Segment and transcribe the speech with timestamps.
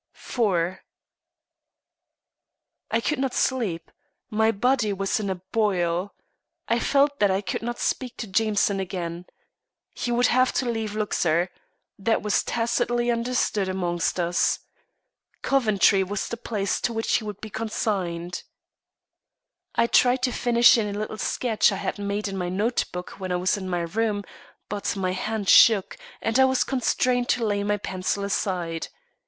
[0.15, 0.79] IV
[2.89, 3.91] I could not sleep.
[4.31, 6.15] My blood was in a boil.
[6.67, 9.27] I felt that I could not speak to Jameson again.
[9.93, 11.51] He would have to leave Luxor.
[11.99, 14.57] That was tacitly understood among us.
[15.43, 18.41] Coventry was the place to which he would be consigned.
[19.75, 23.31] I tried to finish in a little sketch I had made in my notebook when
[23.31, 24.23] I was in my room,
[24.67, 28.87] but my hand shook, and I was constrained to lay my pencil aside.